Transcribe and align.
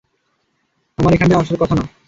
আমার 0.97 1.11
এখানটায় 1.13 1.41
আসার 1.41 1.57
কথা 1.61 1.75
না। 1.75 1.83